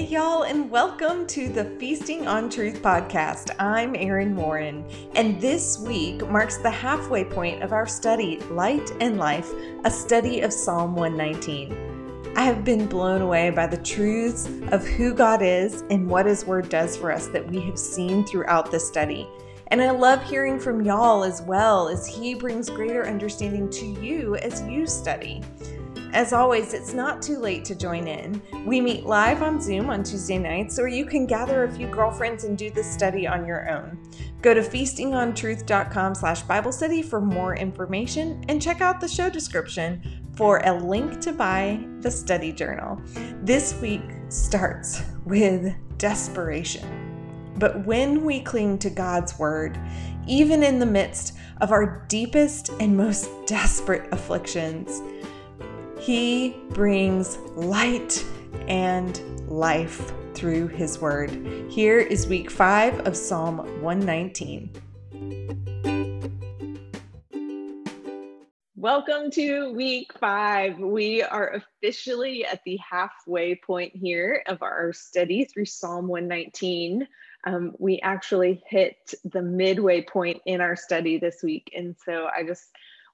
[0.00, 3.54] Hey, y'all, and welcome to the Feasting on Truth podcast.
[3.58, 4.82] I'm Erin Warren,
[5.14, 9.52] and this week marks the halfway point of our study, Light and Life,
[9.84, 12.32] a study of Psalm 119.
[12.34, 16.46] I have been blown away by the truths of who God is and what His
[16.46, 19.28] Word does for us that we have seen throughout the study.
[19.66, 24.36] And I love hearing from y'all as well as He brings greater understanding to you
[24.36, 25.42] as you study.
[26.12, 28.42] As always, it's not too late to join in.
[28.66, 32.42] We meet live on Zoom on Tuesday nights, or you can gather a few girlfriends
[32.42, 33.96] and do the study on your own.
[34.42, 40.02] Go to feastingontruth.com slash Bible study for more information and check out the show description
[40.34, 43.00] for a link to buy the study journal.
[43.42, 47.06] This week starts with desperation.
[47.56, 49.78] But when we cling to God's word,
[50.26, 55.02] even in the midst of our deepest and most desperate afflictions,
[56.10, 58.26] he brings light
[58.66, 61.30] and life through His Word.
[61.70, 64.72] Here is week five of Psalm 119.
[68.74, 70.80] Welcome to week five.
[70.80, 77.06] We are officially at the halfway point here of our study through Psalm 119.
[77.44, 81.70] Um, we actually hit the midway point in our study this week.
[81.72, 82.66] And so I just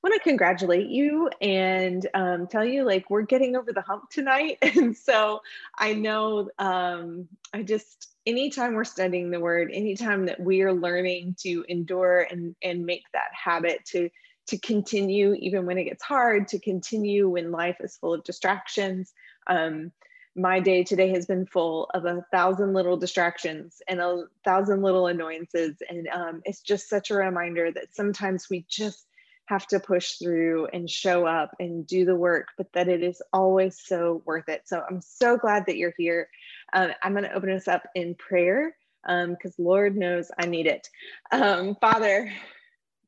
[0.06, 4.56] want to congratulate you and um, tell you like we're getting over the hump tonight.
[4.76, 5.40] And so
[5.76, 11.34] I know um, I just, anytime we're studying the word, anytime that we are learning
[11.40, 14.08] to endure and, and make that habit to,
[14.48, 19.12] to continue even when it gets hard, to continue when life is full of distractions.
[19.48, 19.90] Um,
[20.36, 25.08] my day today has been full of a thousand little distractions and a thousand little
[25.08, 25.78] annoyances.
[25.88, 29.05] And um, it's just such a reminder that sometimes we just
[29.46, 33.22] have to push through and show up and do the work, but that it is
[33.32, 34.62] always so worth it.
[34.66, 36.28] So I'm so glad that you're here.
[36.72, 40.66] Um, I'm going to open us up in prayer because um, Lord knows I need
[40.66, 40.88] it.
[41.30, 42.32] Um, Father,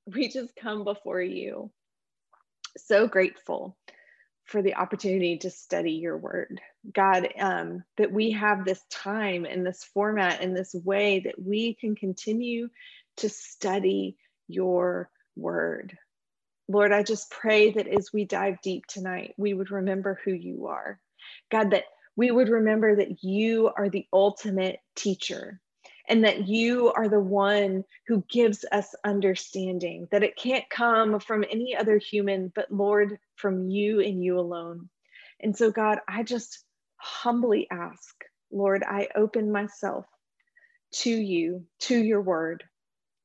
[0.06, 1.70] we just come before you
[2.76, 3.76] so grateful
[4.44, 6.60] for the opportunity to study your word.
[6.94, 11.74] God, um, that we have this time and this format and this way that we
[11.74, 12.68] can continue
[13.18, 14.16] to study
[14.46, 15.98] your word.
[16.68, 20.66] Lord, I just pray that as we dive deep tonight, we would remember who you
[20.66, 21.00] are.
[21.50, 21.84] God, that
[22.14, 25.60] we would remember that you are the ultimate teacher
[26.08, 31.44] and that you are the one who gives us understanding, that it can't come from
[31.50, 34.88] any other human, but Lord, from you and you alone.
[35.40, 36.64] And so, God, I just
[36.96, 38.14] humbly ask,
[38.50, 40.06] Lord, I open myself
[40.90, 42.64] to you, to your word.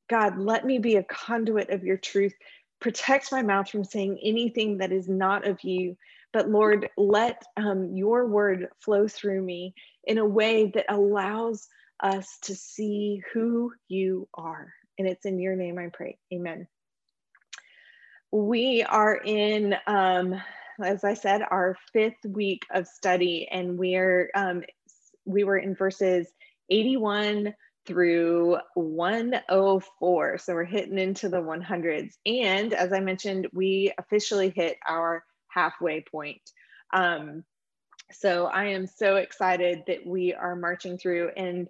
[0.08, 2.34] God, let me be a conduit of your truth
[2.80, 5.96] protect my mouth from saying anything that is not of you.
[6.32, 9.74] But Lord, let um, your word flow through me
[10.04, 11.68] in a way that allows
[12.02, 14.72] us to see who you are.
[14.98, 16.18] And it's in your name I pray.
[16.32, 16.66] Amen.
[18.30, 20.40] We are in, um,
[20.82, 24.64] as I said, our fifth week of study, and we're um,
[25.24, 26.26] we were in verses
[26.68, 27.54] 81
[27.86, 30.38] through 104.
[30.38, 32.14] So we're hitting into the 100s.
[32.26, 36.42] And as I mentioned, we officially hit our halfway point.
[36.92, 37.44] Um,
[38.12, 41.30] so I am so excited that we are marching through.
[41.36, 41.68] And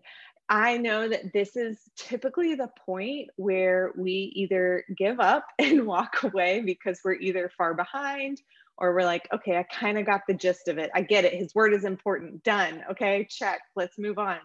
[0.48, 6.22] I know that this is typically the point where we either give up and walk
[6.22, 8.40] away because we're either far behind
[8.76, 10.90] or we're like, okay, I kind of got the gist of it.
[10.94, 11.34] I get it.
[11.34, 12.42] His word is important.
[12.42, 12.82] Done.
[12.90, 13.60] Okay, check.
[13.76, 14.38] Let's move on.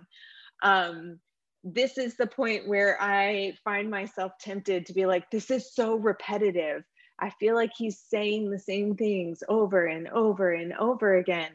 [0.62, 1.19] Um,
[1.64, 5.96] this is the point where I find myself tempted to be like, this is so
[5.96, 6.84] repetitive.
[7.20, 11.52] I feel like he's saying the same things over and over and over again.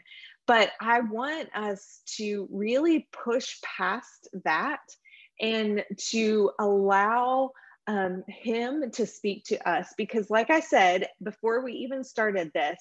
[0.47, 4.81] But I want us to really push past that
[5.41, 7.53] and to allow
[7.87, 9.95] um, him to speak to us.
[9.97, 12.79] Because, like I said, before we even started this,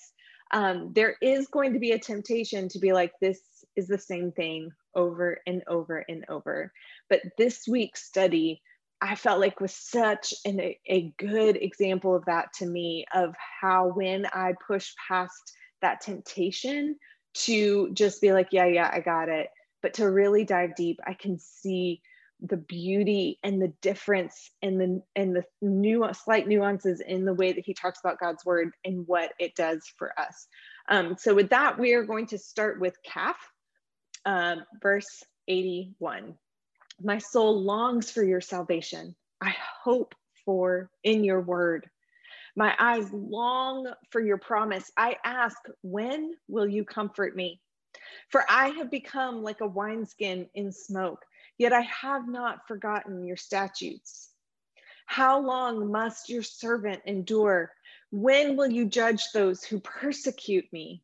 [0.51, 3.39] um, there is going to be a temptation to be like, this
[3.77, 6.71] is the same thing over and over and over.
[7.09, 8.61] But this week's study,
[9.01, 13.89] I felt like was such an, a, good example of that to me of how
[13.89, 16.95] when I push past that temptation
[17.33, 19.49] to just be like, yeah, yeah, I got it,
[19.81, 22.01] but to really dive deep, I can see
[22.39, 27.53] the beauty and the difference and the and the new slight nuances in the way
[27.53, 30.47] that he talks about God's word and what it does for us.
[30.89, 33.37] Um, so with that, we are going to start with Kaf,
[34.25, 36.35] um, verse 81.
[37.01, 39.15] My soul longs for your salvation.
[39.41, 40.15] I hope
[40.45, 41.89] for in your word.
[42.55, 44.91] My eyes long for your promise.
[44.95, 47.59] I ask, when will you comfort me?
[48.29, 51.25] For I have become like a wineskin in smoke,
[51.57, 54.29] yet I have not forgotten your statutes.
[55.05, 57.71] How long must your servant endure?
[58.11, 61.03] When will you judge those who persecute me?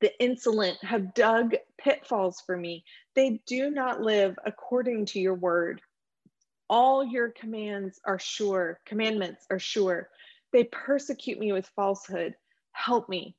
[0.00, 2.84] The insolent have dug pitfalls for me.
[3.14, 5.80] They do not live according to your word.
[6.68, 10.08] All your commands are sure, commandments are sure.
[10.52, 12.34] They persecute me with falsehood.
[12.72, 13.36] Help me.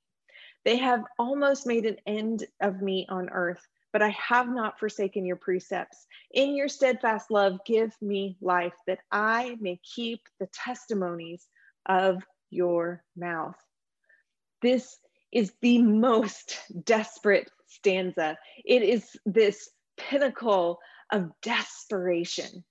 [0.66, 3.62] They have almost made an end of me on earth,
[3.92, 6.06] but I have not forsaken your precepts.
[6.32, 11.48] In your steadfast love, give me life that I may keep the testimonies
[11.86, 13.58] of your mouth.
[14.62, 14.98] This
[15.32, 18.38] is the most desperate stanza.
[18.66, 20.80] It is this pinnacle
[21.12, 22.64] of desperation.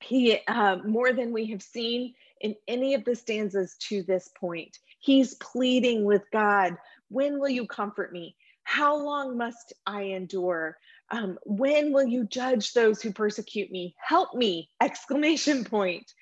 [0.00, 4.78] He, uh, more than we have seen in any of the stanzas to this point,
[5.00, 6.76] he's pleading with God,
[7.08, 8.36] When will you comfort me?
[8.64, 10.76] How long must I endure?
[11.10, 13.94] Um, when will you judge those who persecute me?
[13.98, 14.68] Help me!
[14.82, 16.12] Exclamation point.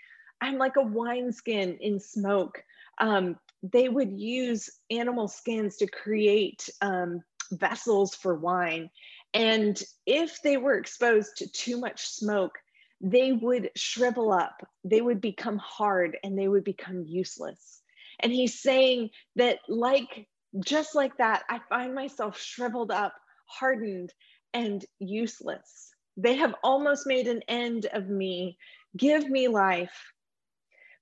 [0.42, 2.62] I'm like a wineskin in smoke.
[2.98, 8.90] Um, they would use animal skins to create um, vessels for wine.
[9.32, 12.58] And if they were exposed to too much smoke,
[13.00, 17.80] they would shrivel up, they would become hard, and they would become useless.
[18.20, 20.28] And he's saying that, like,
[20.64, 23.14] just like that, I find myself shriveled up,
[23.46, 24.12] hardened,
[24.52, 25.90] and useless.
[26.16, 28.56] They have almost made an end of me.
[28.96, 30.13] Give me life.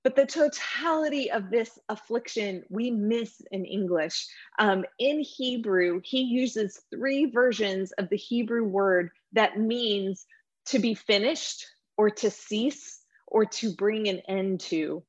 [0.03, 4.27] But the totality of this affliction we miss in English.
[4.59, 10.25] Um, in Hebrew, he uses three versions of the Hebrew word that means
[10.65, 11.65] to be finished
[11.97, 15.03] or to cease or to bring an end to.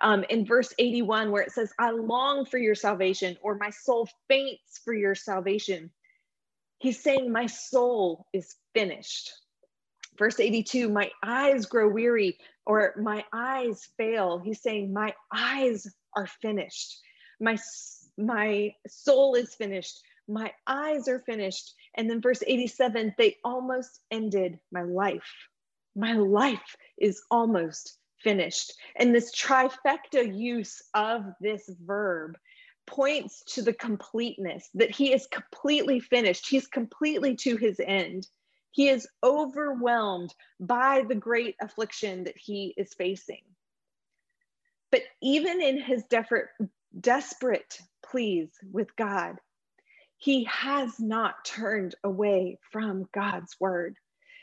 [0.00, 4.08] Um, in verse 81, where it says, I long for your salvation, or my soul
[4.28, 5.90] faints for your salvation,
[6.78, 9.32] he's saying, My soul is finished.
[10.18, 14.38] Verse 82, my eyes grow weary, or my eyes fail.
[14.38, 17.00] He's saying, My eyes are finished.
[17.40, 17.58] My,
[18.16, 20.00] my soul is finished.
[20.28, 21.74] My eyes are finished.
[21.96, 25.30] And then verse 87, they almost ended my life.
[25.94, 28.72] My life is almost finished.
[28.96, 32.36] And this trifecta use of this verb
[32.86, 36.48] points to the completeness that he is completely finished.
[36.48, 38.26] He's completely to his end.
[38.74, 43.42] He is overwhelmed by the great affliction that he is facing.
[44.90, 46.02] But even in his
[47.00, 49.36] desperate, pleas with God,
[50.16, 53.96] he has not turned away from God's word.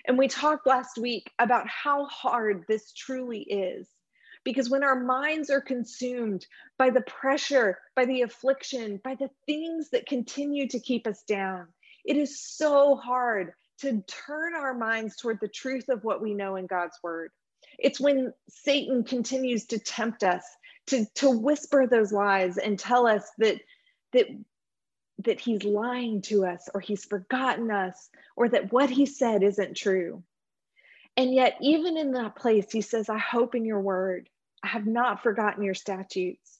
[0.08, 3.90] And we talked last week about how hard this truly is.
[4.46, 9.90] Because when our minds are consumed by the pressure, by the affliction, by the things
[9.90, 11.68] that continue to keep us down,
[12.06, 13.52] it is so hard
[13.82, 17.32] to turn our minds toward the truth of what we know in God's word.
[17.78, 20.44] It's when Satan continues to tempt us
[20.88, 23.58] to, to whisper those lies and tell us that,
[24.14, 24.28] that,
[25.26, 29.78] that he's lying to us or he's forgotten us or that what he said isn't
[29.78, 30.24] true.
[31.18, 34.30] And yet, even in that place, he says, I hope in your word.
[34.64, 36.60] I have not forgotten your statutes.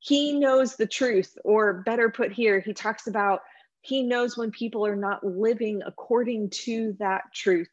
[0.00, 3.40] He knows the truth, or better put here, he talks about
[3.88, 7.70] he knows when people are not living according to that truth.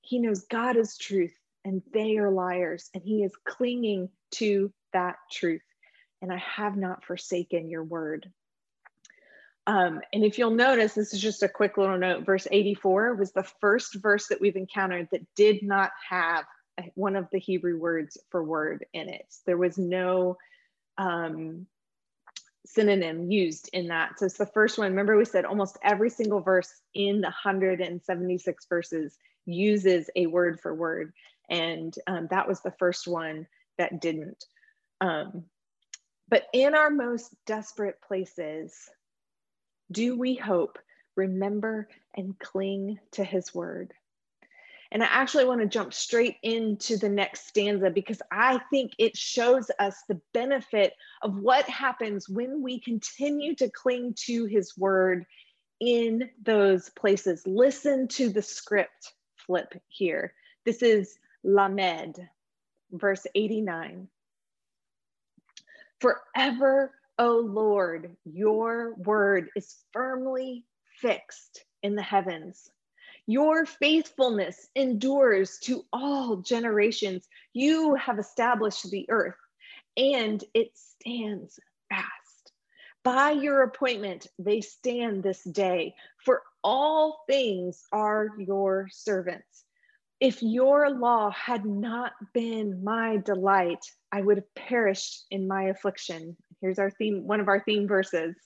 [0.00, 5.16] He knows God is truth and they are liars, and he is clinging to that
[5.30, 5.62] truth.
[6.22, 8.32] And I have not forsaken your word.
[9.66, 12.24] Um, and if you'll notice, this is just a quick little note.
[12.24, 16.46] Verse 84 was the first verse that we've encountered that did not have
[16.94, 19.26] one of the Hebrew words for word in it.
[19.46, 20.38] There was no
[20.96, 21.66] um,
[22.74, 24.18] synonym used in that.
[24.18, 24.90] So it's the first one.
[24.90, 30.74] Remember, we said almost every single verse in the 176 verses uses a word for
[30.74, 31.12] word.
[31.48, 33.46] And um, that was the first one
[33.78, 34.44] that didn't.
[35.00, 35.44] Um,
[36.28, 38.74] but in our most desperate places,
[39.90, 40.78] do we hope,
[41.16, 43.92] remember, and cling to his word?
[44.92, 49.16] And I actually want to jump straight into the next stanza because I think it
[49.16, 55.24] shows us the benefit of what happens when we continue to cling to his word
[55.80, 57.42] in those places.
[57.46, 60.34] Listen to the script flip here.
[60.66, 62.20] This is Lamed,
[62.90, 64.08] verse 89.
[66.00, 70.66] Forever, O Lord, your word is firmly
[71.00, 72.70] fixed in the heavens.
[73.32, 77.26] Your faithfulness endures to all generations.
[77.54, 79.38] You have established the earth
[79.96, 81.58] and it stands
[81.88, 82.52] fast.
[83.02, 89.64] By your appointment, they stand this day, for all things are your servants.
[90.20, 96.36] If your law had not been my delight, I would have perished in my affliction.
[96.60, 98.36] Here's our theme, one of our theme verses.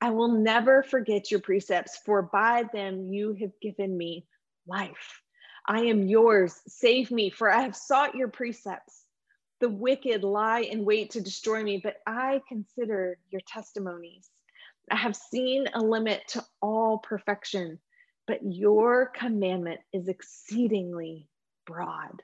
[0.00, 4.24] I will never forget your precepts, for by them you have given me
[4.70, 5.20] life.
[5.66, 6.58] I am yours.
[6.66, 9.04] Save me, for I have sought your precepts.
[9.60, 14.30] The wicked lie in wait to destroy me, but I consider your testimonies.
[14.90, 17.78] I have seen a limit to all perfection,
[18.26, 21.28] but your commandment is exceedingly
[21.66, 22.22] broad.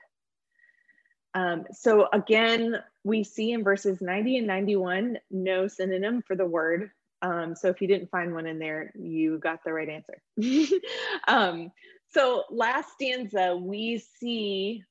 [1.35, 6.89] Um, so again, we see in verses 90 and 91 no synonym for the word.
[7.21, 10.21] Um, so if you didn't find one in there, you got the right answer.
[11.27, 11.71] um,
[12.17, 14.83] so last stanza, we see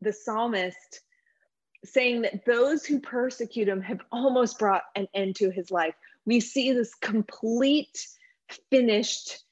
[0.00, 1.00] the psalmist
[1.84, 5.94] saying that those who persecute him have almost brought an end to his life.
[6.24, 8.08] We see this complete
[8.70, 9.44] finished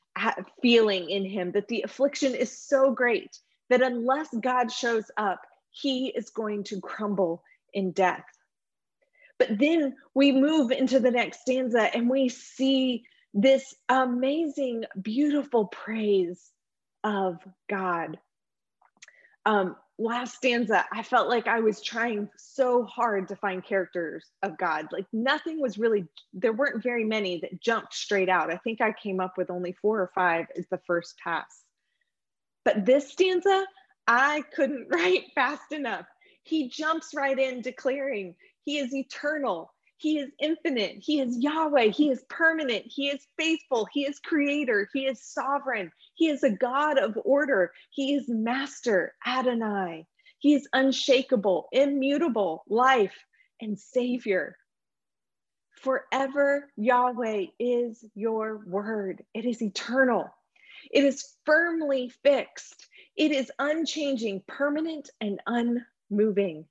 [0.62, 3.38] feeling in him that the affliction is so great
[3.68, 7.42] that unless God shows up, he is going to crumble
[7.74, 8.24] in death.
[9.38, 13.04] But then we move into the next stanza and we see
[13.34, 16.52] this amazing, beautiful praise
[17.04, 18.18] of God.
[19.44, 24.58] Um, last stanza, I felt like I was trying so hard to find characters of
[24.58, 24.86] God.
[24.92, 28.52] Like nothing was really, there weren't very many that jumped straight out.
[28.52, 31.62] I think I came up with only four or five as the first pass.
[32.64, 33.66] But this stanza,
[34.06, 36.06] I couldn't write fast enough.
[36.44, 42.10] He jumps right in declaring, He is eternal, He is infinite, He is Yahweh, He
[42.10, 46.98] is permanent, He is faithful, He is creator, He is sovereign, He is a God
[46.98, 50.06] of order, He is master, Adonai,
[50.38, 53.18] He is unshakable, immutable, life,
[53.60, 54.56] and Savior.
[55.82, 59.24] Forever, Yahweh is your word.
[59.34, 60.32] It is eternal.
[60.92, 62.86] It is firmly fixed.
[63.16, 66.66] It is unchanging, permanent, and unmoving.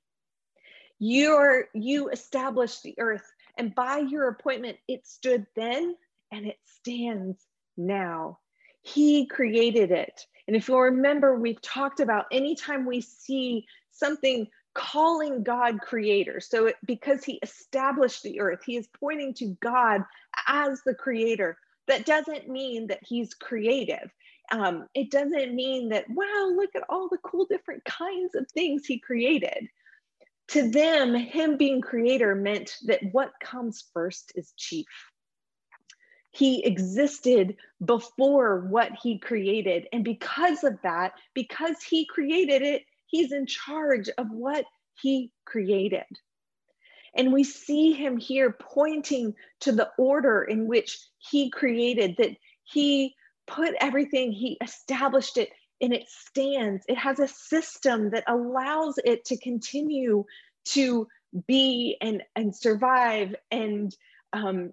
[0.98, 5.94] You're, you established the earth, and by your appointment, it stood then
[6.30, 7.36] and it stands
[7.76, 8.38] now.
[8.82, 10.26] He created it.
[10.46, 16.40] And if you'll remember, we've talked about anytime we see something calling God creator.
[16.40, 20.02] So, it, because he established the earth, he is pointing to God
[20.48, 21.56] as the creator.
[21.86, 24.10] That doesn't mean that he's creative
[24.52, 28.84] um, it doesn't mean that, wow, look at all the cool different kinds of things
[28.84, 29.68] he created.
[30.48, 34.86] To them, him being creator meant that what comes first is chief.
[36.32, 39.86] He existed before what he created.
[39.92, 44.64] And because of that, because he created it, he's in charge of what
[45.00, 46.06] he created.
[47.14, 53.14] And we see him here pointing to the order in which he created, that he
[53.46, 55.50] put everything, he established it
[55.82, 56.84] and it stands.
[56.88, 60.24] It has a system that allows it to continue
[60.66, 61.08] to
[61.46, 63.94] be and, and survive and
[64.32, 64.72] um,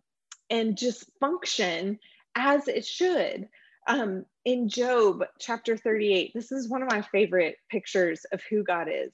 [0.50, 2.00] and just function
[2.36, 3.48] as it should.
[3.88, 8.88] Um, in Job chapter 38, this is one of my favorite pictures of who God
[8.88, 9.12] is.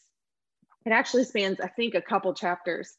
[0.86, 2.96] It actually spans, I think, a couple chapters.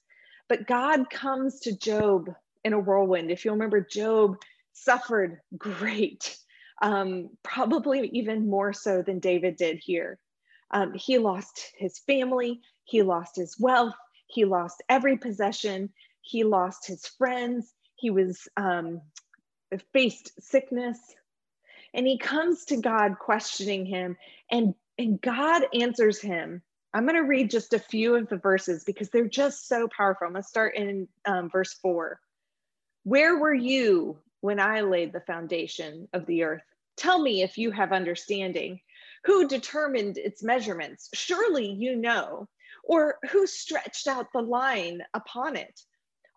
[0.49, 2.31] But God comes to Job
[2.65, 3.31] in a whirlwind.
[3.31, 4.37] If you remember, Job
[4.73, 6.37] suffered great
[6.83, 10.19] um, probably even more so than David did here.
[10.71, 13.95] Um, he lost his family, he lost his wealth,
[14.27, 15.91] he lost every possession,
[16.21, 19.01] he lost his friends, he was um,
[19.93, 20.99] faced sickness.
[21.95, 24.17] And he comes to God questioning him,
[24.51, 26.63] and, and God answers him.
[26.93, 30.27] I'm going to read just a few of the verses because they're just so powerful.
[30.27, 32.21] I'm going to start in um, verse four.
[33.05, 36.63] Where were you when I laid the foundation of the earth.
[36.97, 38.81] Tell me if you have understanding.
[39.25, 41.09] Who determined its measurements?
[41.15, 42.49] Surely you know.
[42.85, 45.81] Or who stretched out the line upon it?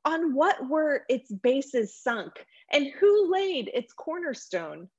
[0.06, 2.46] On what were its bases sunk?
[2.72, 4.90] And who laid its cornerstone?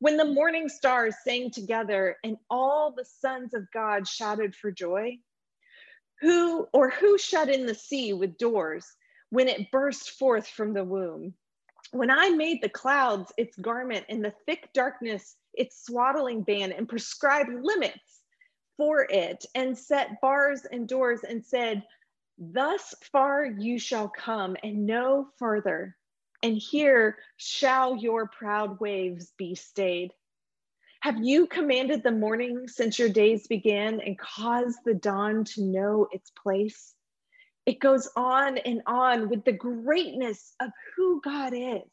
[0.00, 5.18] When the morning stars sang together and all the sons of God shouted for joy?
[6.20, 8.86] Who or who shut in the sea with doors
[9.30, 11.34] when it burst forth from the womb?
[11.92, 16.88] when I made the clouds its garment and the thick darkness its swaddling band and
[16.88, 18.22] prescribed limits
[18.78, 21.82] for it and set bars and doors and said,
[22.38, 25.96] Thus far you shall come and no further,
[26.42, 30.12] and here shall your proud waves be stayed.
[31.00, 36.08] Have you commanded the morning since your days began and caused the dawn to know
[36.12, 36.94] its place?
[37.66, 41.88] it goes on and on with the greatness of who God is.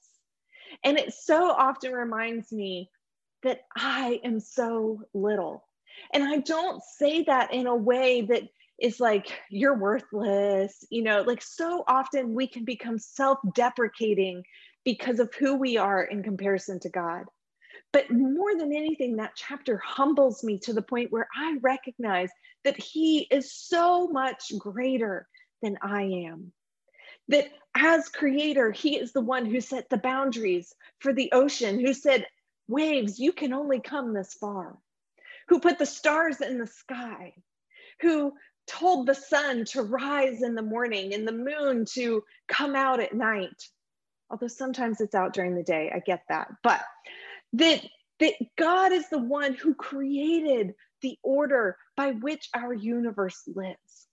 [0.83, 2.89] And it so often reminds me
[3.43, 5.65] that I am so little.
[6.13, 8.43] And I don't say that in a way that
[8.81, 10.85] is like, you're worthless.
[10.89, 14.43] You know, like so often we can become self deprecating
[14.85, 17.25] because of who we are in comparison to God.
[17.91, 22.29] But more than anything, that chapter humbles me to the point where I recognize
[22.63, 25.27] that He is so much greater
[25.61, 26.51] than I am.
[27.29, 31.93] That as creator, He is the one who set the boundaries for the ocean, who
[31.93, 32.27] said,
[32.67, 34.77] Waves, you can only come this far,
[35.47, 37.33] who put the stars in the sky,
[38.01, 38.33] who
[38.69, 43.13] told the sun to rise in the morning and the moon to come out at
[43.13, 43.63] night.
[44.29, 46.49] Although sometimes it's out during the day, I get that.
[46.61, 46.81] But
[47.53, 47.83] that,
[48.19, 54.07] that God is the one who created the order by which our universe lives.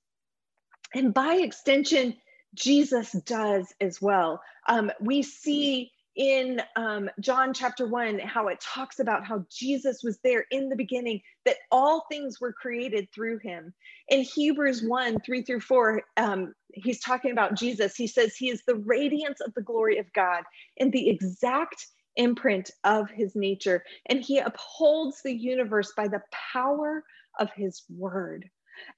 [0.95, 2.17] And by extension,
[2.55, 4.41] Jesus does as well.
[4.67, 10.19] Um, we see in um, John chapter 1 how it talks about how Jesus was
[10.25, 13.75] there in the beginning, that all things were created through him.
[14.09, 17.97] In Hebrews 1 3 through 4, um, he's talking about Jesus.
[17.97, 20.45] He says he is the radiance of the glory of God
[20.79, 27.05] and the exact imprint of his nature, and he upholds the universe by the power
[27.39, 28.49] of his word.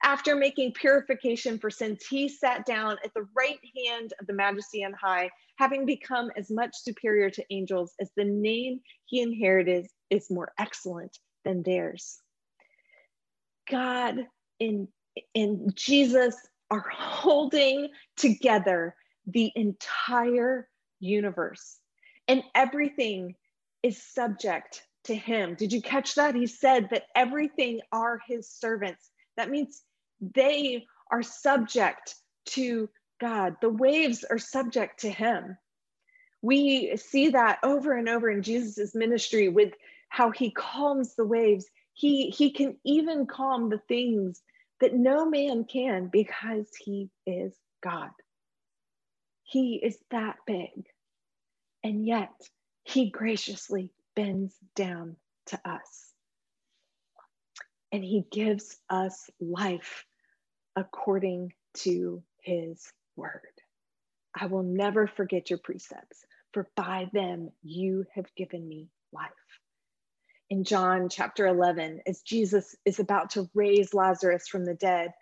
[0.02, 4.84] After making purification for sins, he sat down at the right hand of the majesty
[4.84, 10.30] on high, having become as much superior to angels as the name he inherited is
[10.30, 12.20] more excellent than theirs.
[13.70, 14.26] God
[14.60, 14.88] and,
[15.34, 16.34] and Jesus
[16.70, 18.94] are holding together
[19.26, 20.68] the entire
[21.00, 21.78] universe,
[22.26, 23.34] and everything
[23.82, 25.54] is subject to him.
[25.54, 26.34] Did you catch that?
[26.34, 29.10] He said that everything are his servants.
[29.38, 29.82] That means
[30.20, 32.16] they are subject
[32.46, 32.90] to
[33.20, 33.56] God.
[33.60, 35.56] The waves are subject to him.
[36.42, 39.74] We see that over and over in Jesus's ministry with
[40.08, 41.66] how he calms the waves.
[41.94, 44.42] He, he can even calm the things
[44.80, 48.10] that no man can because he is God.
[49.44, 50.84] He is that big.
[51.84, 52.34] And yet
[52.82, 55.14] he graciously bends down
[55.46, 56.07] to us
[57.92, 60.04] and he gives us life
[60.76, 63.42] according to his word.
[64.34, 69.30] I will never forget your precepts, for by them you have given me life.
[70.50, 75.12] In John chapter 11, as Jesus is about to raise Lazarus from the dead,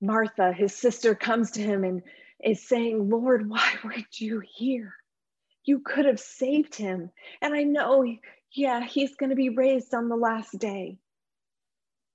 [0.00, 2.02] Martha, his sister, comes to him and
[2.42, 4.94] is saying, Lord, why weren't you here?
[5.64, 7.10] You could have saved him.
[7.40, 8.04] And I know,
[8.52, 10.98] yeah, he's going to be raised on the last day.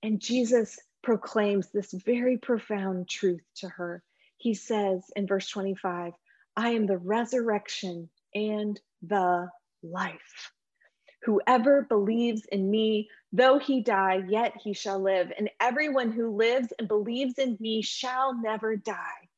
[0.02, 4.02] And Jesus proclaims this very profound truth to her.
[4.38, 6.12] He says in verse 25,
[6.56, 9.48] I am the resurrection and the
[9.82, 10.52] life.
[11.24, 15.30] Whoever believes in me, though he die, yet he shall live.
[15.36, 19.28] And everyone who lives and believes in me shall never die.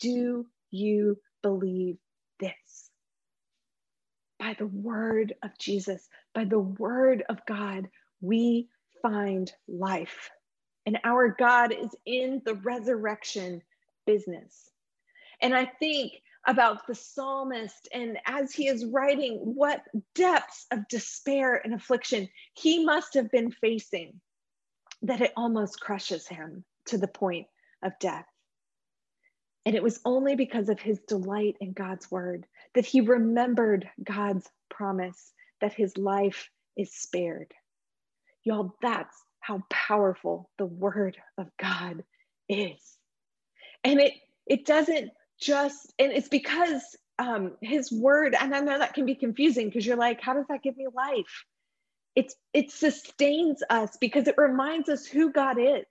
[0.00, 1.96] Do you believe
[2.38, 2.90] this?
[4.38, 7.88] By the word of Jesus, by the word of God,
[8.20, 8.68] we
[9.02, 10.30] find life.
[10.86, 13.62] And our God is in the resurrection
[14.06, 14.70] business.
[15.40, 16.12] And I think
[16.46, 19.82] about the psalmist and as he is writing, what
[20.14, 24.20] depths of despair and affliction he must have been facing
[25.02, 27.46] that it almost crushes him to the point
[27.82, 28.26] of death.
[29.66, 34.48] And it was only because of his delight in God's word that he remembered God's
[34.70, 37.52] promise that his life is spared.
[38.44, 42.04] Y'all, that's how powerful the word of God
[42.48, 42.96] is.
[43.84, 44.14] And it
[44.46, 46.82] it doesn't just and it's because
[47.18, 50.46] um his word and I know that can be confusing because you're like how does
[50.48, 51.44] that give me life?
[52.14, 55.84] It's it sustains us because it reminds us who God is.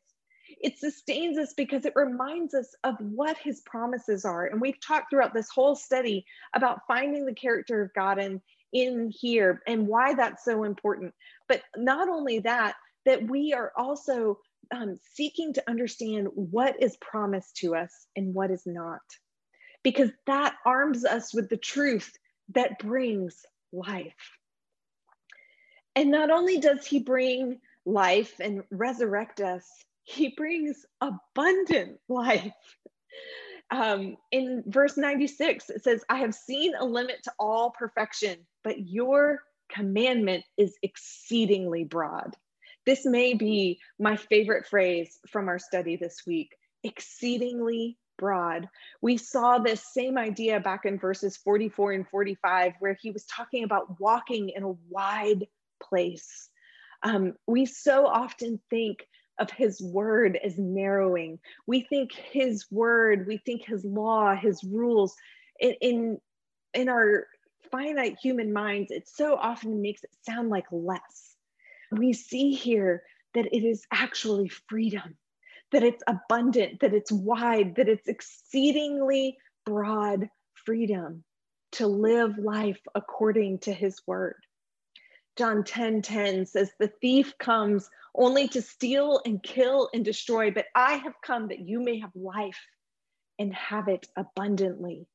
[0.61, 4.45] It sustains us because it reminds us of what his promises are.
[4.45, 8.41] And we've talked throughout this whole study about finding the character of God and
[8.73, 11.13] in here and why that's so important.
[11.49, 14.39] But not only that, that we are also
[14.71, 19.01] um, seeking to understand what is promised to us and what is not,
[19.83, 22.11] because that arms us with the truth
[22.53, 23.35] that brings
[23.73, 24.13] life.
[25.95, 29.65] And not only does he bring life and resurrect us,
[30.03, 32.53] he brings abundant life.
[33.71, 38.79] Um, in verse 96, it says, I have seen a limit to all perfection, but
[38.87, 42.35] your commandment is exceedingly broad.
[42.85, 48.67] This may be my favorite phrase from our study this week exceedingly broad.
[49.01, 53.63] We saw this same idea back in verses 44 and 45, where he was talking
[53.63, 55.47] about walking in a wide
[55.81, 56.49] place.
[57.03, 59.07] Um, we so often think
[59.39, 61.39] of his word as narrowing.
[61.65, 65.15] We think his word, we think his law, his rules
[65.59, 66.17] in, in,
[66.73, 67.25] in our
[67.71, 71.35] finite human minds, it so often makes it sound like less.
[71.91, 73.03] We see here
[73.33, 75.17] that it is actually freedom,
[75.71, 81.23] that it's abundant, that it's wide, that it's exceedingly broad freedom
[81.73, 84.41] to live life according to his word.
[85.37, 90.65] John 10 10 says, The thief comes only to steal and kill and destroy, but
[90.75, 92.59] I have come that you may have life
[93.37, 95.07] and have it abundantly.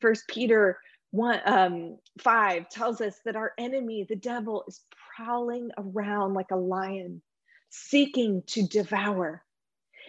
[0.00, 0.78] First Peter
[1.12, 4.84] 1 um, 5 tells us that our enemy, the devil, is
[5.16, 7.20] prowling around like a lion,
[7.68, 9.42] seeking to devour.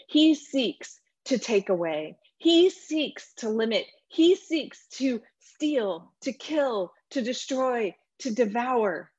[0.07, 6.93] He seeks to take away, he seeks to limit, he seeks to steal, to kill,
[7.11, 9.11] to destroy, to devour.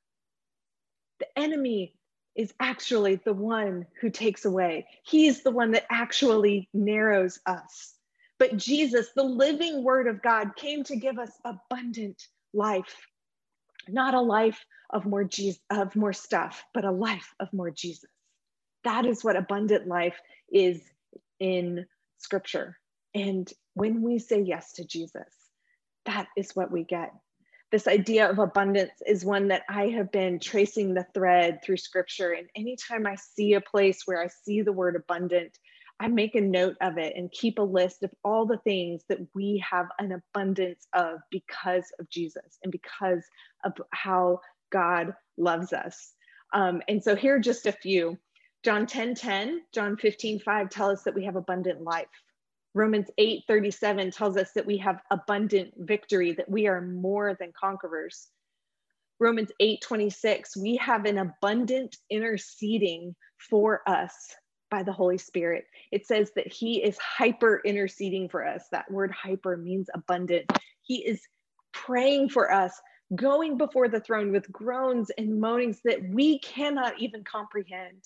[1.19, 1.95] The enemy
[2.35, 4.87] is actually the one who takes away.
[5.03, 7.92] He's the one that actually narrows us.
[8.43, 13.07] But Jesus, the living word of God, came to give us abundant life,
[13.87, 18.09] not a life of more Jesus, of more stuff, but a life of more Jesus.
[18.83, 20.19] That is what abundant life
[20.51, 20.81] is
[21.39, 21.85] in
[22.17, 22.77] scripture.
[23.15, 25.33] And when we say yes to Jesus,
[26.03, 27.13] that is what we get.
[27.71, 32.33] This idea of abundance is one that I have been tracing the thread through scripture.
[32.33, 35.57] And anytime I see a place where I see the word abundant,
[35.99, 39.19] I make a note of it and keep a list of all the things that
[39.33, 43.23] we have an abundance of because of Jesus and because
[43.63, 44.39] of how
[44.71, 46.13] God loves us.
[46.53, 48.17] Um, and so here are just a few.
[48.63, 52.07] John 10 10, John 15 5 tell us that we have abundant life.
[52.73, 57.51] Romans 8 37 tells us that we have abundant victory, that we are more than
[57.59, 58.29] conquerors.
[59.19, 64.13] Romans 8 26, we have an abundant interceding for us
[64.73, 65.65] by the Holy Spirit.
[65.91, 68.63] It says that He is hyper interceding for us.
[68.71, 70.51] That word hyper means abundant.
[70.81, 71.21] He is
[71.73, 72.73] praying for us,
[73.13, 78.01] going before the throne with groans and moanings that we cannot even comprehend.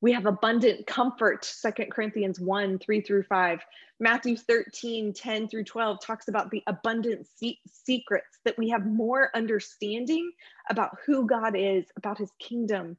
[0.00, 3.60] We have abundant comfort, Second Corinthians 1 3 through 5.
[4.00, 9.30] Matthew 13 10 through 12 talks about the abundant se- secrets that we have more
[9.36, 10.32] understanding
[10.68, 12.96] about who God is, about his kingdom,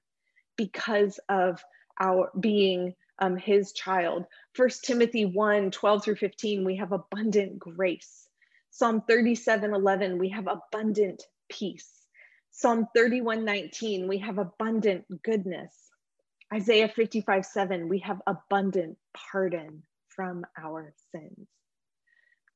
[0.56, 1.62] because of
[2.00, 4.26] our being um, his child.
[4.54, 8.28] First Timothy 1 12 through 15, we have abundant grace.
[8.72, 11.90] Psalm 37 11, we have abundant peace.
[12.52, 15.74] Psalm 31 19, we have abundant goodness.
[16.54, 21.48] Isaiah 55 7, we have abundant pardon from our sins.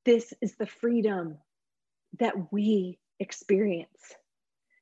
[0.04, 1.38] This is the freedom
[2.20, 4.14] that we experience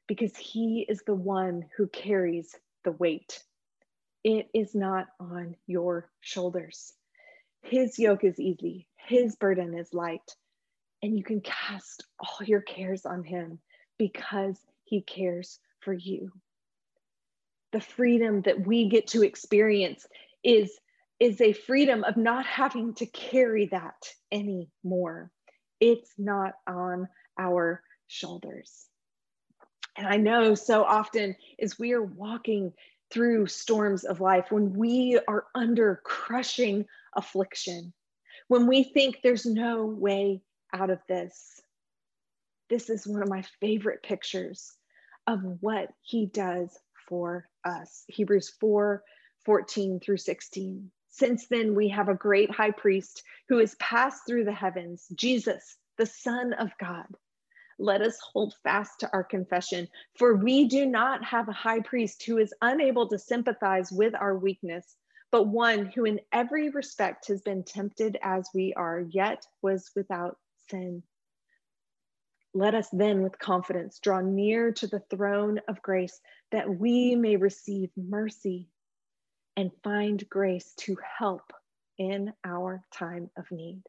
[0.08, 3.44] because he is the one who carries the weight
[4.24, 6.94] it is not on your shoulders.
[7.62, 10.36] His yoke is easy, his burden is light,
[11.02, 13.60] and you can cast all your cares on him
[13.98, 16.32] because he cares for you.
[17.72, 20.06] The freedom that we get to experience
[20.44, 20.72] is,
[21.20, 25.32] is a freedom of not having to carry that anymore.
[25.80, 27.08] It's not on
[27.38, 28.86] our shoulders.
[29.98, 32.74] And I know so often as we are walking
[33.14, 37.94] through storms of life, when we are under crushing affliction,
[38.48, 40.42] when we think there's no way
[40.74, 41.62] out of this,
[42.70, 44.74] this is one of my favorite pictures
[45.28, 46.76] of what he does
[47.08, 48.04] for us.
[48.08, 49.04] Hebrews 4
[49.46, 50.90] 14 through 16.
[51.10, 55.76] Since then, we have a great high priest who has passed through the heavens, Jesus,
[55.98, 57.06] the Son of God
[57.80, 59.88] let us hold fast to our confession.
[60.18, 64.38] For we do not have a high priest who is unable to sympathize with our
[64.38, 64.96] weakness,
[65.32, 70.38] but one who in every respect has been tempted as we are, yet was without
[70.70, 71.04] sin.
[72.54, 76.20] Let us then, with confidence, draw near to the throne of grace
[76.52, 78.70] that we may receive mercy
[79.58, 81.52] and find grace to help
[81.98, 83.82] in our time of need.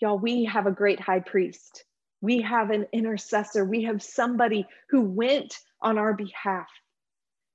[0.00, 1.84] Y'all, we have a great high priest
[2.24, 3.64] we have an intercessor.
[3.64, 6.68] We have somebody who went on our behalf,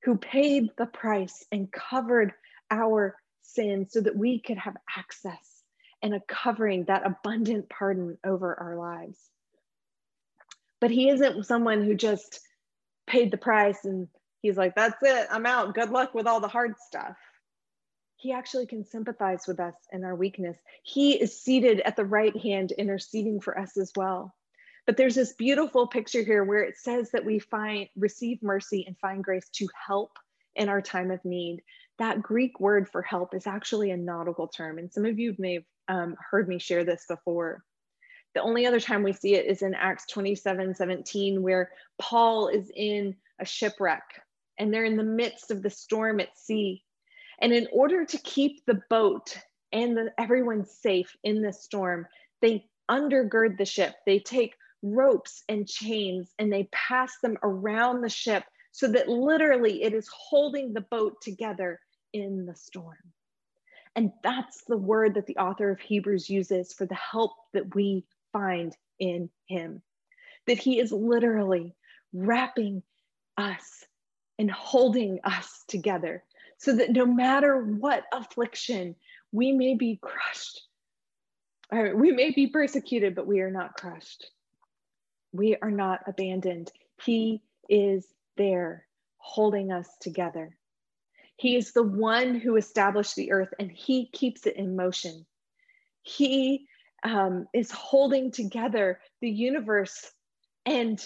[0.03, 2.33] who paid the price and covered
[2.69, 5.63] our sins so that we could have access
[6.03, 9.19] and a covering, that abundant pardon over our lives.
[10.79, 12.39] But he isn't someone who just
[13.07, 14.07] paid the price and
[14.41, 15.73] he's like, that's it, I'm out.
[15.73, 17.17] Good luck with all the hard stuff.
[18.15, 20.57] he actually can sympathize with us in our weakness.
[20.83, 24.35] He is seated at the right hand, interceding for us as well.
[24.89, 28.97] But there's this beautiful picture here where it says that we find receive mercy and
[28.97, 30.17] find grace to help
[30.55, 31.61] in our time of need.
[31.99, 35.53] That Greek word for help is actually a nautical term, and some of you may
[35.53, 37.63] have um, heard me share this before.
[38.33, 41.69] The only other time we see it is in Acts 27 17, where
[42.01, 44.23] Paul is in a shipwreck
[44.57, 46.83] and they're in the midst of the storm at sea.
[47.39, 49.37] And in order to keep the boat
[49.71, 52.07] and the, everyone safe in the storm,
[52.41, 53.93] they undergird the ship.
[54.07, 59.83] They take ropes and chains and they pass them around the ship so that literally
[59.83, 61.79] it is holding the boat together
[62.13, 62.97] in the storm.
[63.95, 68.05] And that's the word that the author of Hebrews uses for the help that we
[68.31, 69.81] find in him.
[70.47, 71.75] That he is literally
[72.13, 72.83] wrapping
[73.37, 73.83] us
[74.37, 76.23] and holding us together
[76.57, 78.95] so that no matter what affliction
[79.31, 80.61] we may be crushed,
[81.71, 84.29] or we may be persecuted, but we are not crushed.
[85.31, 86.71] We are not abandoned.
[87.03, 88.05] He is
[88.37, 88.85] there
[89.17, 90.57] holding us together.
[91.35, 95.25] He is the one who established the earth and he keeps it in motion.
[96.01, 96.67] He
[97.03, 100.11] um, is holding together the universe.
[100.65, 100.99] And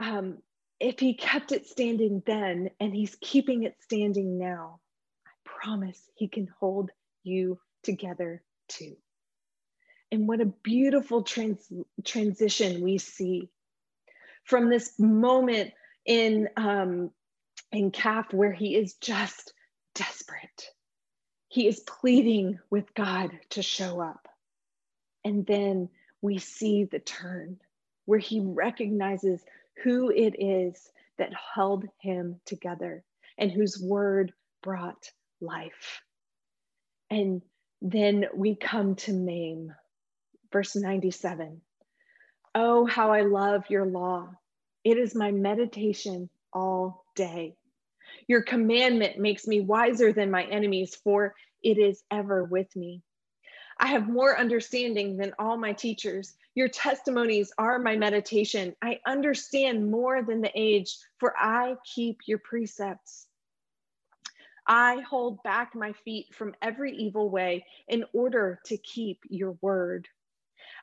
[0.00, 0.38] um,
[0.80, 4.80] if he kept it standing then and he's keeping it standing now,
[5.26, 6.90] I promise he can hold
[7.22, 8.96] you together too.
[10.10, 11.72] And what a beautiful trans-
[12.04, 13.50] transition we see
[14.44, 15.72] from this moment
[16.04, 17.10] in um,
[17.72, 19.52] in Kaf where he is just
[19.94, 20.70] desperate.
[21.48, 24.28] He is pleading with God to show up.
[25.24, 25.88] And then
[26.20, 27.58] we see the turn
[28.06, 29.40] where he recognizes
[29.82, 33.04] who it is that held him together
[33.38, 36.02] and whose word brought life.
[37.10, 37.42] And
[37.80, 39.74] then we come to Mem,
[40.52, 41.60] verse 97.
[42.54, 44.28] Oh, how I love your law.
[44.84, 47.56] It is my meditation all day.
[48.28, 53.02] Your commandment makes me wiser than my enemies, for it is ever with me.
[53.78, 56.34] I have more understanding than all my teachers.
[56.54, 58.76] Your testimonies are my meditation.
[58.80, 63.26] I understand more than the age, for I keep your precepts.
[64.66, 70.08] I hold back my feet from every evil way in order to keep your word.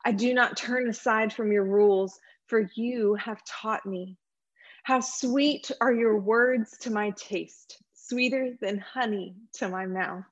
[0.04, 4.18] I do not turn aside from your rules, for you have taught me.
[4.84, 10.26] How sweet are your words to my taste, sweeter than honey to my mouth.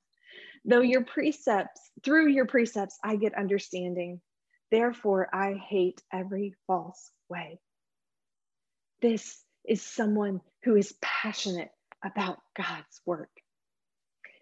[0.65, 4.21] Though your precepts, through your precepts, I get understanding.
[4.71, 7.60] Therefore, I hate every false way.
[9.01, 11.71] This is someone who is passionate
[12.03, 13.29] about God's work.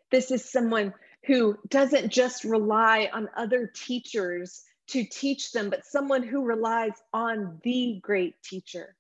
[0.10, 0.94] This is someone
[1.26, 7.60] who doesn't just rely on other teachers to teach them, but someone who relies on
[7.64, 8.96] the great teacher,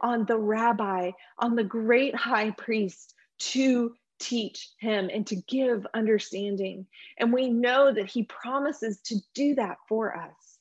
[0.00, 6.86] on the rabbi, on the great high priest to teach him and to give understanding.
[7.18, 10.58] And we know that he promises to do that for us.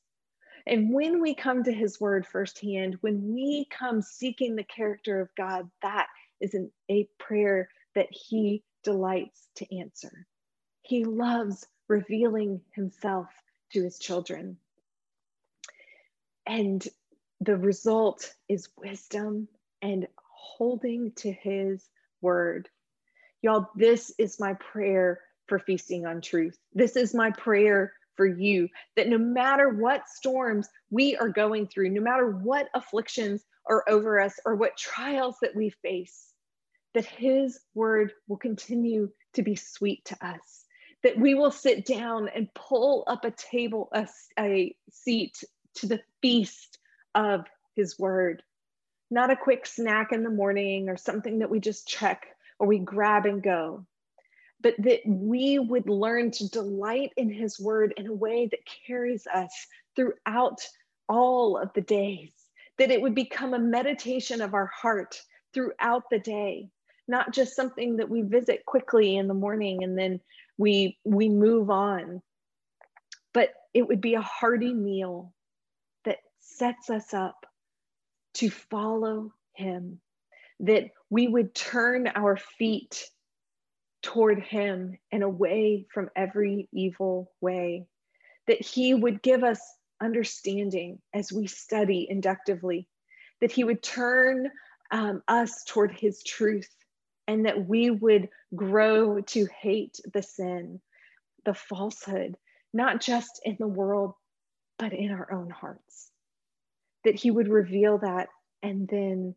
[0.68, 5.30] And when we come to his word firsthand, when we come seeking the character of
[5.38, 6.08] God, that
[6.42, 10.26] is an, a prayer that he delights to answer.
[10.82, 13.28] He loves revealing himself
[13.74, 14.58] to his children.
[16.48, 16.86] And
[17.42, 19.48] the result is wisdom
[19.82, 21.88] and holding to his
[22.22, 22.70] word.
[23.42, 26.58] Y'all, this is my prayer for feasting on truth.
[26.74, 31.90] This is my prayer for you that no matter what storms we are going through,
[31.90, 36.30] no matter what afflictions are over us or what trials that we face,
[36.94, 40.64] that his word will continue to be sweet to us,
[41.04, 44.08] that we will sit down and pull up a table, a,
[44.40, 45.44] a seat
[45.76, 46.80] to the feast
[47.14, 48.44] of his word.
[49.12, 52.28] Not a quick snack in the morning or something that we just check
[52.60, 53.86] or we grab and go,
[54.62, 59.28] but that we would learn to delight in his word in a way that carries
[59.28, 60.68] us throughout
[61.08, 62.32] all of the days,
[62.78, 65.22] that it would become a meditation of our heart
[65.54, 66.70] throughout the day,
[67.08, 70.20] not just something that we visit quickly in the morning and then
[70.58, 72.22] we we move on,
[73.34, 75.34] but it would be a hearty meal
[76.56, 77.46] sets us up
[78.36, 80.00] to follow him,
[80.60, 83.10] that we would turn our feet
[84.02, 87.88] toward him and away from every evil way,
[88.48, 89.60] that he would give us
[90.02, 92.88] understanding as we study inductively,
[93.42, 94.50] that he would turn
[94.92, 96.70] um, us toward his truth,
[97.28, 100.80] and that we would grow to hate the sin,
[101.46, 102.36] the falsehood,
[102.74, 104.14] not just in the world,
[104.78, 106.12] but in our own hearts.
[107.06, 108.28] That He would reveal that
[108.62, 109.36] and then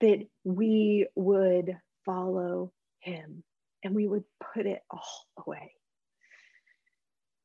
[0.00, 3.42] that we would follow Him
[3.84, 5.72] and we would put it all away.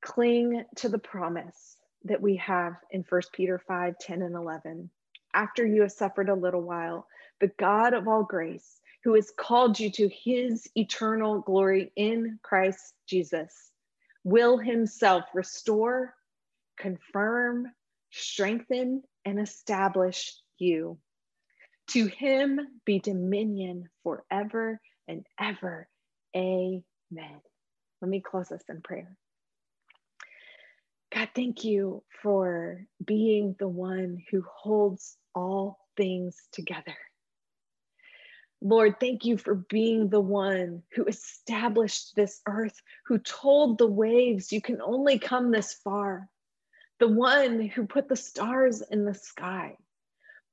[0.01, 4.89] Cling to the promise that we have in 1 Peter 5 10 and 11.
[5.33, 7.07] After you have suffered a little while,
[7.39, 12.93] the God of all grace, who has called you to his eternal glory in Christ
[13.07, 13.71] Jesus,
[14.23, 16.13] will himself restore,
[16.77, 17.67] confirm,
[18.12, 20.97] strengthen, and establish you.
[21.91, 25.88] To him be dominion forever and ever.
[26.36, 26.83] Amen.
[28.01, 29.15] Let me close this in prayer.
[31.13, 36.95] God, thank you for being the one who holds all things together.
[38.62, 44.53] Lord, thank you for being the one who established this earth, who told the waves,
[44.53, 46.29] you can only come this far.
[47.04, 49.76] The one who put the stars in the sky,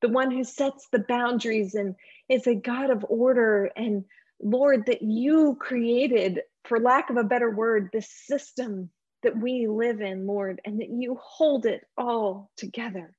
[0.00, 1.94] the one who sets the boundaries and
[2.28, 3.70] is a God of order.
[3.76, 4.04] And
[4.42, 8.90] Lord, that you created, for lack of a better word, this system
[9.22, 13.14] that we live in, Lord, and that you hold it all together.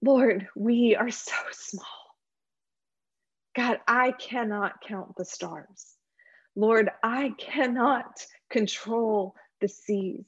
[0.00, 1.84] Lord, we are so small.
[3.54, 5.96] God, I cannot count the stars.
[6.56, 10.24] Lord, I cannot control the seas.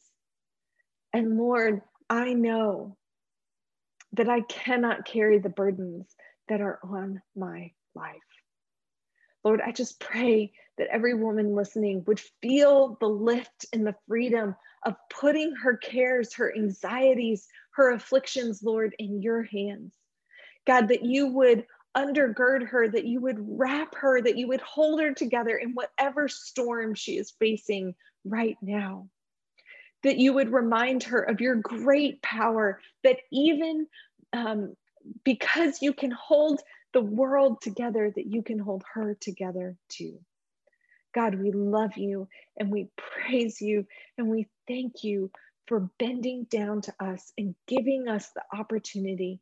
[1.12, 2.96] And Lord, I know
[4.12, 6.14] that I cannot carry the burdens
[6.48, 8.16] that are on my life.
[9.44, 14.54] Lord, I just pray that every woman listening would feel the lift and the freedom
[14.84, 19.94] of putting her cares, her anxieties, her afflictions, Lord, in your hands.
[20.66, 25.00] God, that you would undergird her, that you would wrap her, that you would hold
[25.00, 27.94] her together in whatever storm she is facing
[28.24, 29.08] right now.
[30.02, 33.86] That you would remind her of your great power, that even
[34.32, 34.74] um,
[35.24, 36.60] because you can hold
[36.92, 40.18] the world together, that you can hold her together too.
[41.14, 43.86] God, we love you and we praise you
[44.16, 45.30] and we thank you
[45.66, 49.40] for bending down to us and giving us the opportunity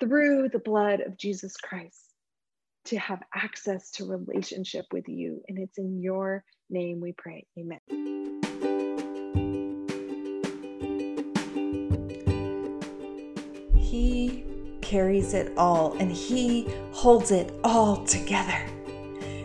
[0.00, 2.12] through the blood of Jesus Christ
[2.86, 5.42] to have access to relationship with you.
[5.48, 7.46] And it's in your name we pray.
[7.58, 7.80] Amen.
[14.92, 18.62] Carries it all and He holds it all together.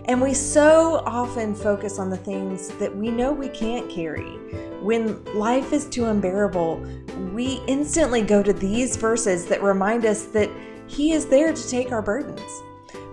[0.05, 4.37] And we so often focus on the things that we know we can't carry.
[4.81, 6.85] When life is too unbearable,
[7.33, 10.49] we instantly go to these verses that remind us that
[10.87, 12.41] He is there to take our burdens.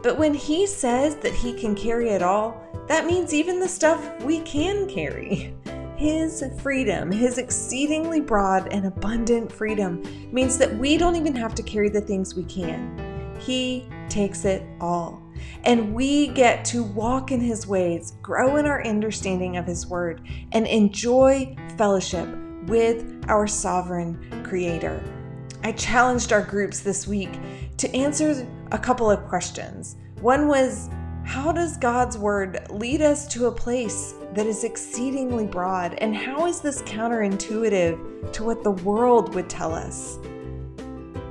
[0.02, 4.24] But when He says that He can carry it all, that means even the stuff
[4.24, 5.54] we can carry.
[5.96, 10.02] His freedom, His exceedingly broad and abundant freedom,
[10.32, 13.36] means that we don't even have to carry the things we can.
[13.38, 15.22] He takes it all.
[15.64, 20.26] And we get to walk in His ways, grow in our understanding of His Word,
[20.52, 22.28] and enjoy fellowship
[22.66, 25.02] with our sovereign Creator.
[25.62, 27.30] I challenged our groups this week
[27.78, 29.96] to answer a couple of questions.
[30.20, 30.90] One was,
[31.24, 35.94] how does God's word lead us to a place that is exceedingly broad?
[35.94, 40.18] And how is this counterintuitive to what the world would tell us?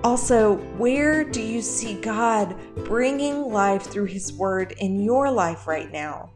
[0.04, 5.92] Also, where do you see God bringing life through His Word in your life right
[5.92, 6.33] now?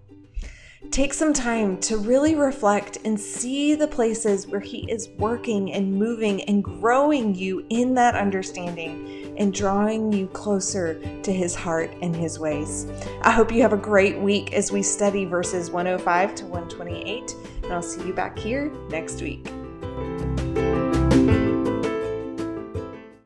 [0.92, 5.94] Take some time to really reflect and see the places where He is working and
[5.94, 12.16] moving and growing you in that understanding and drawing you closer to His heart and
[12.16, 12.88] His ways.
[13.22, 17.74] I hope you have a great week as we study verses 105 to 128, and
[17.74, 19.48] I'll see you back here next week.